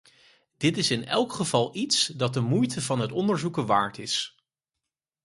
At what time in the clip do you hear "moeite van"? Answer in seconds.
2.39-2.99